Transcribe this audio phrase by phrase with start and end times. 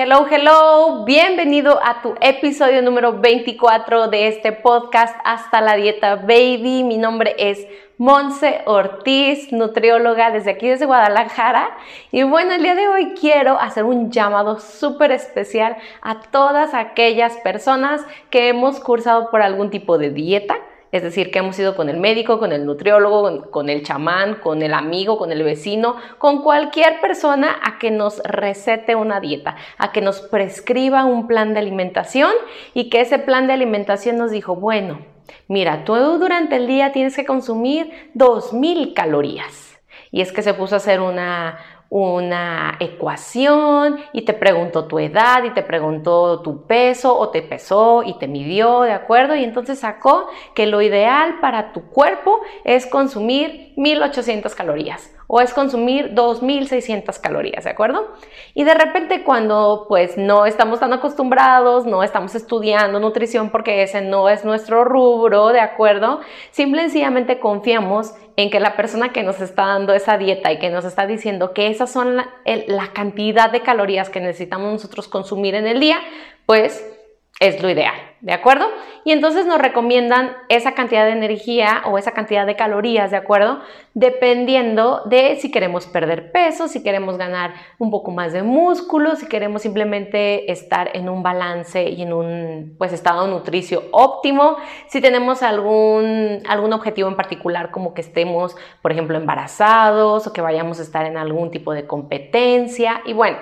[0.00, 6.84] Hello, hello, bienvenido a tu episodio número 24 de este podcast Hasta la Dieta Baby.
[6.84, 7.66] Mi nombre es
[7.96, 11.76] Monse Ortiz, nutrióloga desde aquí, desde Guadalajara.
[12.12, 17.36] Y bueno, el día de hoy quiero hacer un llamado súper especial a todas aquellas
[17.38, 20.58] personas que hemos cursado por algún tipo de dieta
[20.90, 24.62] es decir, que hemos ido con el médico, con el nutriólogo, con, el chamán, con
[24.62, 29.92] el amigo, con el vecino, con cualquier persona a que nos recete una dieta, a
[29.92, 32.32] que nos prescriba un plan de alimentación
[32.74, 35.00] y que ese plan de alimentación nos dijo, bueno,
[35.46, 39.78] mira, tú durante el día tienes que consumir 2.000 calorías.
[40.10, 41.58] Y es que se puso a hacer una,
[41.90, 48.02] una ecuación y te preguntó tu edad y te preguntó tu peso o te pesó
[48.02, 49.34] y te midió, ¿de acuerdo?
[49.34, 55.52] Y entonces sacó que lo ideal para tu cuerpo es consumir 1800 calorías o es
[55.52, 58.08] consumir 2600 calorías, ¿de acuerdo?
[58.54, 64.00] Y de repente cuando pues no estamos tan acostumbrados, no estamos estudiando nutrición porque ese
[64.00, 66.20] no es nuestro rubro, ¿de acuerdo?
[66.50, 70.58] Simple y sencillamente confiamos en que la persona que nos está dando esa dieta y
[70.58, 72.30] que nos está diciendo que esas son la,
[72.66, 75.98] la cantidad de calorías que necesitamos nosotros consumir en el día,
[76.46, 76.97] pues
[77.40, 78.66] es lo ideal, ¿de acuerdo?
[79.04, 83.60] Y entonces nos recomiendan esa cantidad de energía o esa cantidad de calorías, ¿de acuerdo?
[83.94, 89.28] Dependiendo de si queremos perder peso, si queremos ganar un poco más de músculo, si
[89.28, 94.56] queremos simplemente estar en un balance y en un pues estado nutricio óptimo,
[94.88, 100.40] si tenemos algún algún objetivo en particular como que estemos, por ejemplo, embarazados o que
[100.40, 103.38] vayamos a estar en algún tipo de competencia y bueno,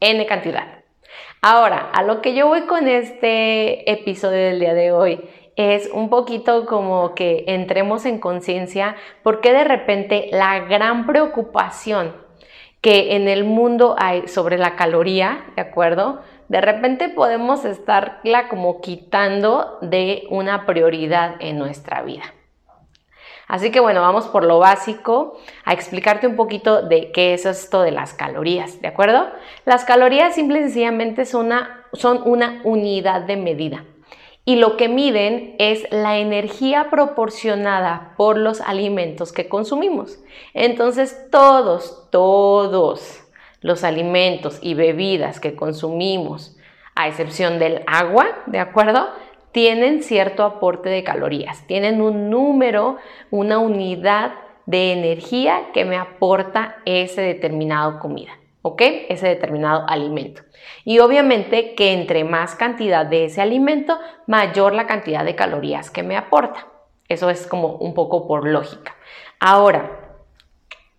[0.00, 0.83] n cantidad.
[1.46, 5.20] Ahora, a lo que yo voy con este episodio del día de hoy
[5.56, 12.14] es un poquito como que entremos en conciencia porque de repente la gran preocupación
[12.80, 16.22] que en el mundo hay sobre la caloría, ¿de acuerdo?
[16.48, 22.24] De repente podemos estarla como quitando de una prioridad en nuestra vida.
[23.48, 27.82] Así que bueno, vamos por lo básico a explicarte un poquito de qué es esto
[27.82, 29.28] de las calorías, ¿de acuerdo?
[29.64, 33.84] Las calorías simple y sencillamente son una, son una unidad de medida
[34.46, 40.18] y lo que miden es la energía proporcionada por los alimentos que consumimos.
[40.52, 43.22] Entonces todos, todos
[43.60, 46.56] los alimentos y bebidas que consumimos,
[46.94, 49.08] a excepción del agua, ¿de acuerdo?
[49.54, 52.96] Tienen cierto aporte de calorías, tienen un número,
[53.30, 54.32] una unidad
[54.66, 58.32] de energía que me aporta ese determinado comida,
[58.62, 58.82] ¿ok?
[59.08, 60.42] Ese determinado alimento.
[60.84, 66.02] Y obviamente que entre más cantidad de ese alimento, mayor la cantidad de calorías que
[66.02, 66.66] me aporta.
[67.08, 68.96] Eso es como un poco por lógica.
[69.38, 70.18] Ahora,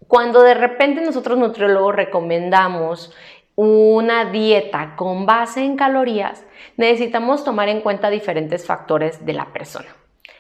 [0.08, 3.14] cuando de repente nosotros nutriólogos recomendamos
[3.56, 6.46] una dieta con base en calorías,
[6.78, 9.88] necesitamos tomar en cuenta diferentes factores de la persona.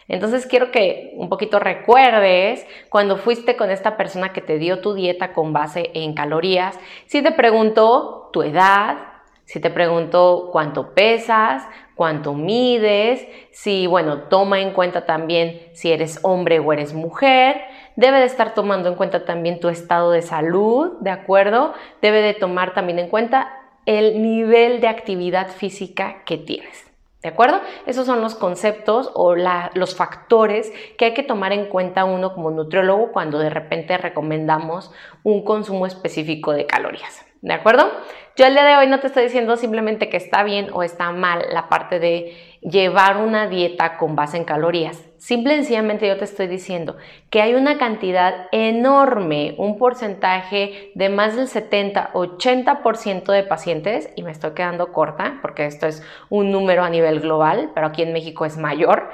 [0.07, 4.93] Entonces quiero que un poquito recuerdes cuando fuiste con esta persona que te dio tu
[4.93, 6.77] dieta con base en calorías,
[7.07, 8.97] si te preguntó tu edad,
[9.45, 11.63] si te preguntó cuánto pesas,
[11.95, 17.61] cuánto mides, si, bueno, toma en cuenta también si eres hombre o eres mujer,
[17.95, 21.73] debe de estar tomando en cuenta también tu estado de salud, ¿de acuerdo?
[22.01, 23.51] Debe de tomar también en cuenta
[23.85, 26.85] el nivel de actividad física que tienes.
[27.21, 27.59] ¿De acuerdo?
[27.87, 32.51] Esos son los conceptos o los factores que hay que tomar en cuenta uno como
[32.51, 34.91] nutriólogo cuando de repente recomendamos
[35.23, 37.24] un consumo específico de calorías.
[37.45, 37.91] ¿De acuerdo?
[38.35, 41.11] Yo el día de hoy no te estoy diciendo simplemente que está bien o está
[41.11, 45.05] mal la parte de llevar una dieta con base en calorías.
[45.19, 46.97] Simple sencillamente yo te estoy diciendo
[47.29, 54.31] que hay una cantidad enorme, un porcentaje de más del 70-80% de pacientes, y me
[54.31, 58.45] estoy quedando corta porque esto es un número a nivel global, pero aquí en México
[58.45, 59.11] es mayor,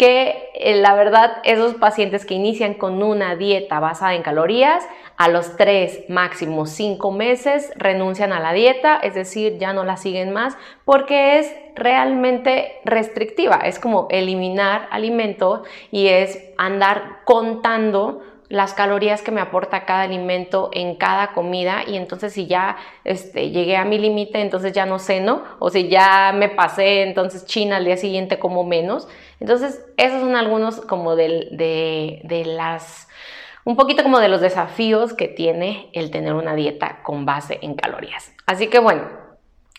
[0.00, 4.82] que eh, la verdad esos pacientes que inician con una dieta basada en calorías,
[5.18, 9.98] a los 3, máximo 5 meses renuncian a la dieta, es decir, ya no la
[9.98, 10.56] siguen más
[10.86, 19.30] porque es realmente restrictiva, es como eliminar alimentos y es andar contando las calorías que
[19.30, 23.96] me aporta cada alimento en cada comida y entonces si ya este, llegué a mi
[23.96, 28.40] límite, entonces ya no ceno o si ya me pasé, entonces China al día siguiente
[28.40, 29.06] como menos.
[29.38, 33.08] Entonces esos son algunos como de, de, de las,
[33.64, 37.74] un poquito como de los desafíos que tiene el tener una dieta con base en
[37.74, 38.32] calorías.
[38.46, 39.29] Así que bueno,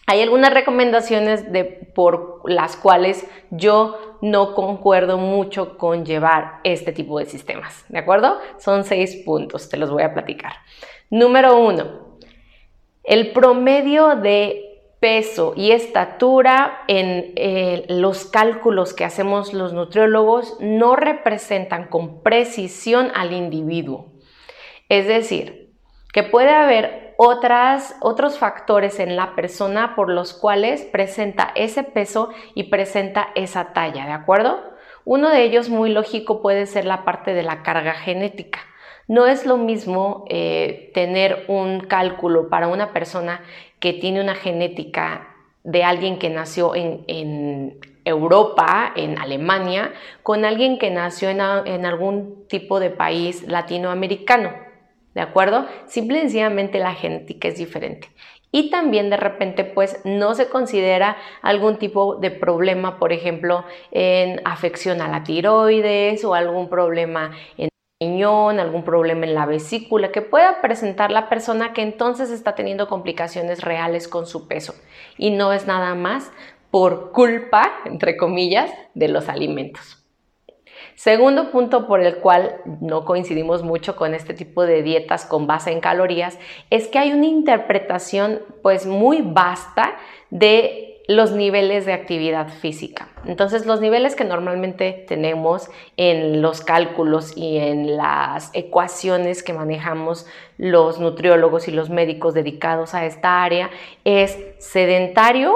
[0.07, 7.19] hay algunas recomendaciones de, por las cuales yo no concuerdo mucho con llevar este tipo
[7.19, 8.37] de sistemas, ¿de acuerdo?
[8.57, 10.53] Son seis puntos, te los voy a platicar.
[11.09, 12.17] Número uno,
[13.03, 20.95] el promedio de peso y estatura en eh, los cálculos que hacemos los nutriólogos no
[20.95, 24.11] representan con precisión al individuo.
[24.89, 25.73] Es decir,
[26.13, 32.31] que puede haber otras, otros factores en la persona por los cuales presenta ese peso
[32.55, 34.59] y presenta esa talla, ¿de acuerdo?
[35.05, 38.61] Uno de ellos muy lógico puede ser la parte de la carga genética.
[39.07, 43.41] No es lo mismo eh, tener un cálculo para una persona
[43.79, 45.27] que tiene una genética
[45.63, 49.93] de alguien que nació en, Europa, en Alemania,
[50.23, 54.70] con alguien que nació en algún tipo de país latinoamericano.
[55.13, 55.65] ¿De acuerdo?
[55.85, 58.09] Simple y sencillamente la genética es diferente.
[58.51, 64.41] Y también de repente pues no se considera algún tipo de problema, por ejemplo, en
[64.45, 67.31] afección a la tiroides o algún problema
[68.01, 72.87] en algún problema en la vesícula que pueda presentar la persona que entonces está teniendo
[72.87, 74.73] complicaciones reales con su peso.
[75.17, 76.31] Y no es nada más
[76.71, 80.00] por culpa, entre comillas, de los alimentos.
[80.95, 85.71] Segundo punto por el cual no coincidimos mucho con este tipo de dietas con base
[85.71, 86.37] en calorías
[86.69, 89.95] es que hay una interpretación pues muy vasta
[90.29, 93.09] de los niveles de actividad física.
[93.25, 100.25] Entonces, los niveles que normalmente tenemos en los cálculos y en las ecuaciones que manejamos
[100.57, 103.69] los nutriólogos y los médicos dedicados a esta área
[104.05, 105.53] es sedentario,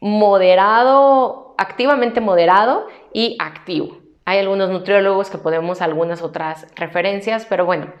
[0.00, 3.99] moderado, activamente moderado y activo.
[4.24, 7.92] Hay algunos nutriólogos que ponemos algunas otras referencias, pero bueno,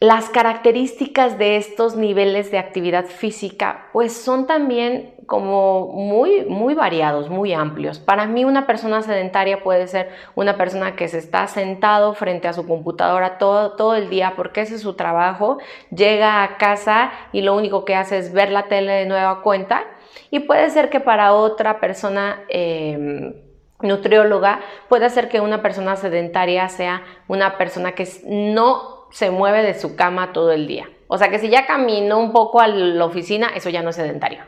[0.00, 7.28] las características de estos niveles de actividad física pues son también como muy muy variados,
[7.28, 7.98] muy amplios.
[7.98, 12.54] Para mí una persona sedentaria puede ser una persona que se está sentado frente a
[12.54, 15.58] su computadora todo, todo el día porque ese es su trabajo,
[15.94, 19.84] llega a casa y lo único que hace es ver la tele de nueva cuenta
[20.30, 23.49] y puede ser que para otra persona eh,
[23.82, 29.74] nutrióloga puede hacer que una persona sedentaria sea una persona que no se mueve de
[29.74, 30.88] su cama todo el día.
[31.08, 33.96] O sea que si ya caminó un poco a la oficina, eso ya no es
[33.96, 34.42] sedentario.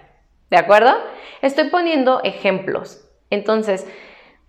[0.50, 0.92] ¿De acuerdo?
[1.40, 3.08] Estoy poniendo ejemplos.
[3.30, 3.86] Entonces,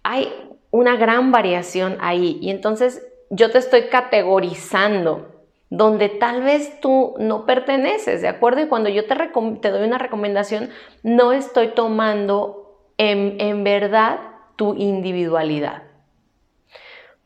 [0.04, 0.32] hay
[0.70, 5.30] una gran variación ahí y entonces yo te estoy categorizando
[5.70, 8.62] donde tal vez tú no perteneces, ¿de acuerdo?
[8.62, 9.16] Y cuando yo te,
[9.62, 10.70] te doy una recomendación,
[11.02, 14.20] no estoy tomando en, en verdad
[14.56, 15.84] tu individualidad.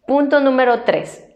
[0.06, 1.28] Punto número tres,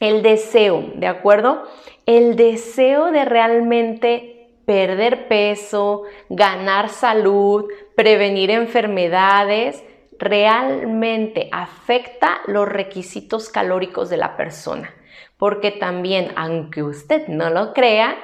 [0.00, 1.64] el deseo, ¿de acuerdo?
[2.06, 7.66] El deseo de realmente perder peso, ganar salud,
[7.96, 9.82] prevenir enfermedades,
[10.18, 14.94] realmente afecta los requisitos calóricos de la persona.
[15.36, 18.16] Porque también, aunque usted no lo crea,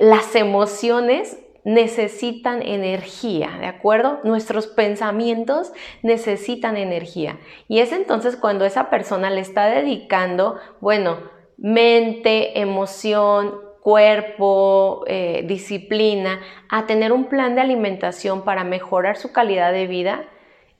[0.00, 4.20] las emociones necesitan energía, ¿de acuerdo?
[4.24, 5.70] Nuestros pensamientos
[6.02, 7.38] necesitan energía.
[7.68, 11.18] Y es entonces cuando esa persona le está dedicando, bueno,
[11.58, 19.70] mente, emoción, cuerpo, eh, disciplina, a tener un plan de alimentación para mejorar su calidad
[19.70, 20.24] de vida,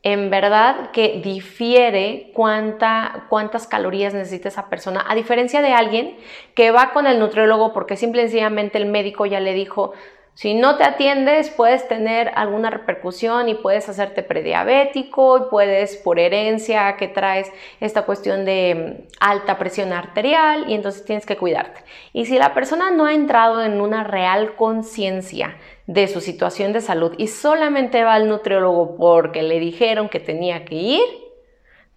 [0.03, 6.17] en verdad que difiere cuánta, cuántas calorías necesita esa persona, a diferencia de alguien
[6.55, 9.93] que va con el nutriólogo porque simple y sencillamente el médico ya le dijo,
[10.39, 16.21] si no te atiendes, puedes tener alguna repercusión y puedes hacerte prediabético y puedes por
[16.21, 21.81] herencia que traes esta cuestión de mm, alta presión arterial y entonces tienes que cuidarte.
[22.13, 25.57] Y si la persona no ha entrado en una real conciencia
[25.89, 30.65] de su situación de salud y solamente va al nutriólogo porque le dijeron que tenía
[30.65, 31.28] que ir,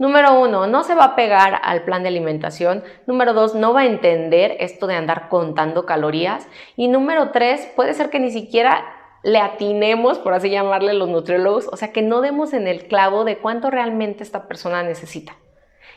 [0.01, 2.84] Número uno, no se va a pegar al plan de alimentación.
[3.05, 6.48] Número dos, no va a entender esto de andar contando calorías.
[6.75, 8.84] Y número tres, puede ser que ni siquiera
[9.22, 13.25] le atinemos, por así llamarle los nutriólogos, o sea, que no demos en el clavo
[13.25, 15.36] de cuánto realmente esta persona necesita.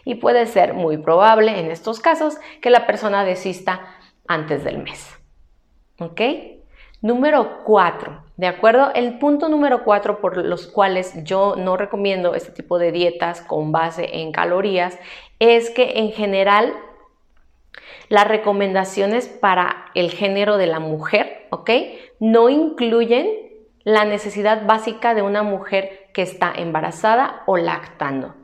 [0.05, 3.81] Y puede ser muy probable en estos casos que la persona desista
[4.29, 5.17] antes del mes.
[5.99, 6.21] ¿Ok?
[7.05, 8.91] Número 4, ¿de acuerdo?
[8.95, 13.73] El punto número 4 por los cuales yo no recomiendo este tipo de dietas con
[13.73, 14.99] base en calorías
[15.39, 16.73] es que en general
[18.09, 21.71] las recomendaciones para el género de la mujer, ¿ok?
[22.21, 23.29] No incluyen
[23.83, 28.35] la necesidad básica de una mujer que está embarazada o lactando.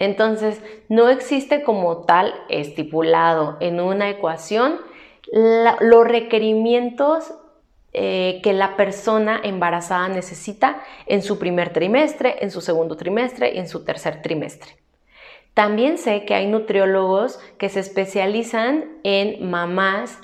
[0.00, 4.80] Entonces, no existe como tal estipulado en una ecuación
[5.30, 7.32] los requerimientos
[7.92, 13.58] eh, que la persona embarazada necesita en su primer trimestre, en su segundo trimestre y
[13.58, 14.76] en su tercer trimestre.
[15.54, 20.18] También sé que hay nutriólogos que se especializan en mamás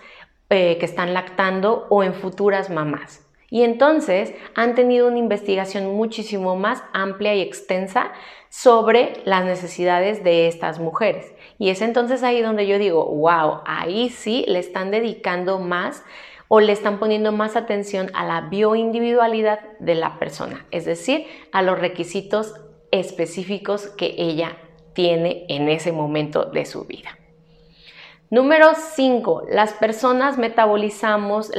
[0.50, 3.26] eh, que están lactando o en futuras mamás.
[3.50, 8.12] Y entonces han tenido una investigación muchísimo más amplia y extensa
[8.50, 11.33] sobre las necesidades de estas mujeres.
[11.58, 16.02] Y es entonces ahí donde yo digo, wow, ahí sí le están dedicando más
[16.48, 21.62] o le están poniendo más atención a la bioindividualidad de la persona, es decir, a
[21.62, 22.54] los requisitos
[22.90, 24.56] específicos que ella
[24.92, 27.18] tiene en ese momento de su vida.
[28.34, 29.44] Número 5.
[29.48, 31.52] Las personas metabolizamos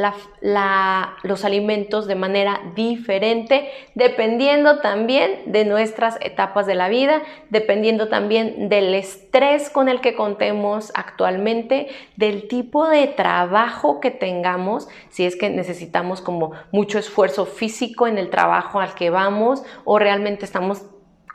[1.23, 8.67] los alimentos de manera diferente dependiendo también de nuestras etapas de la vida, dependiendo también
[8.67, 15.37] del estrés con el que contemos actualmente, del tipo de trabajo que tengamos, si es
[15.37, 20.83] que necesitamos como mucho esfuerzo físico en el trabajo al que vamos o realmente estamos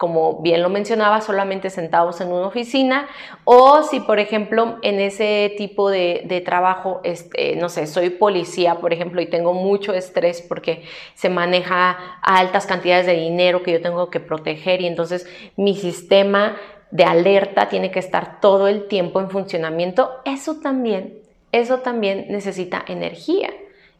[0.00, 3.06] como bien lo mencionaba, solamente sentados en una oficina,
[3.44, 8.94] o si, por ejemplo, en ese tipo de, trabajo, este, no sé, soy policía, por
[8.94, 14.08] ejemplo, y tengo mucho estrés porque se maneja altas cantidades de dinero que yo tengo
[14.08, 16.56] que proteger y entonces mi sistema
[16.90, 21.18] de alerta tiene que estar todo el tiempo en funcionamiento, eso también,
[21.52, 23.50] eso también necesita energía.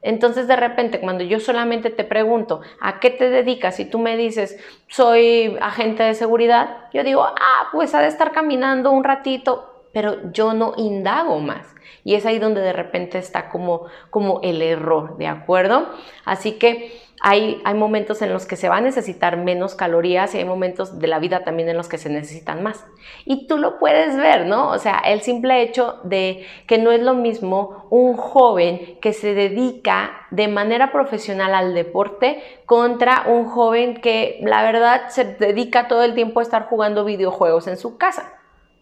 [0.02, 4.16] Entonces de repente cuando yo solamente te pregunto a qué te dedicas y tú me
[4.16, 9.84] dices soy agente de seguridad, yo digo, ah, pues ha de estar caminando un ratito,
[9.92, 11.66] pero yo no indago más.
[12.02, 15.88] Y es ahí donde de repente está como, como el error, ¿de acuerdo?
[16.24, 20.46] Así que hay, momentos en los que se va a necesitar menos calorías y hay
[20.46, 22.86] momentos de la vida también en los que se necesitan más.
[23.26, 24.70] Y tú lo puedes ver, ¿no?
[24.70, 29.34] O sea, el simple hecho de que no es lo mismo un joven que se
[29.34, 36.04] dedica de manera profesional al deporte contra un joven que la verdad se dedica todo
[36.04, 38.32] el tiempo a estar jugando videojuegos en su casa.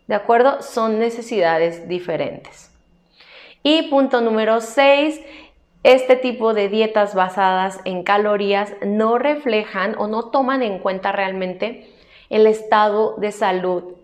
[0.06, 0.62] ¿De acuerdo?
[0.62, 2.72] Son necesidades diferentes.
[3.64, 5.20] Y punto número 6
[5.82, 11.88] este tipo de dietas basadas en calorías no reflejan o no toman en cuenta realmente
[12.30, 13.94] el estado de salud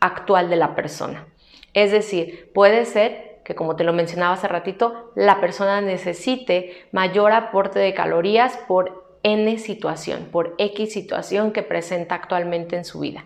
[0.00, 1.26] actual de la persona.
[1.72, 7.32] Es decir, puede ser que como te lo mencionaba hace ratito, la persona necesite mayor
[7.32, 13.24] aporte de calorías por N situación, por X situación que presenta actualmente en su vida.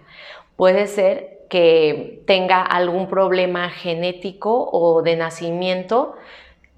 [0.56, 6.16] Puede ser que tenga algún problema genético o de nacimiento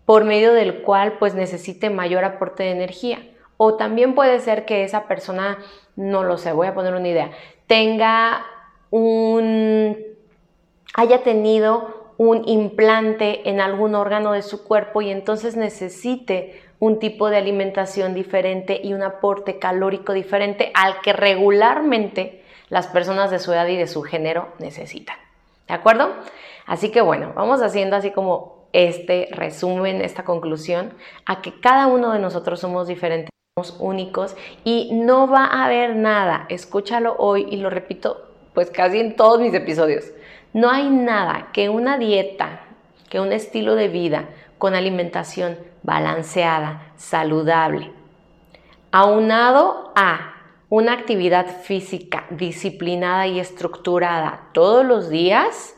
[0.07, 3.19] por medio del cual pues necesite mayor aporte de energía.
[3.59, 5.59] O también puede ser que esa persona,
[5.97, 7.31] no lo sé, voy a poner una idea,
[7.67, 8.47] tenga
[8.91, 9.97] un,
[10.95, 17.29] haya tenido un implante en algún órgano de su cuerpo y entonces necesite un tipo
[17.31, 23.53] de alimentación diferente y un aporte calórico diferente al que regularmente las personas de su
[23.53, 25.17] edad y de su género necesitan.
[25.69, 26.11] ¿De acuerdo?
[26.67, 30.93] Así que bueno, vamos haciendo así como este resumen, esta conclusión,
[31.25, 35.97] a que cada uno de nosotros somos diferentes, somos únicos y no va a haber
[35.97, 40.07] nada, escúchalo hoy y lo repito pues casi en todos mis episodios,
[40.55, 42.63] no hay nada que una dieta,
[43.11, 47.93] que un estilo de vida con alimentación balanceada, saludable,
[48.93, 50.37] aunado a
[50.71, 55.76] una actividad física disciplinada y estructurada todos los días,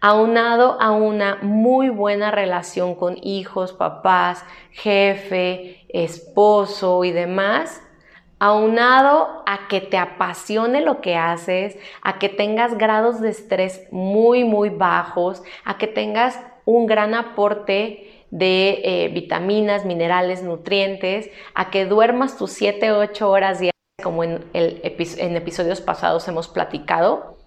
[0.00, 7.82] aunado a una muy buena relación con hijos, papás, jefe, esposo y demás,
[8.38, 14.44] aunado a que te apasione lo que haces, a que tengas grados de estrés muy,
[14.44, 21.86] muy bajos, a que tengas un gran aporte de eh, vitaminas, minerales, nutrientes, a que
[21.86, 27.37] duermas tus 7, 8 horas diarias, como en, en episodios pasados hemos platicado,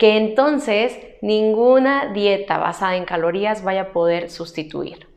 [0.00, 5.08] que entonces ninguna dieta basada en calorías vaya a poder sustituir.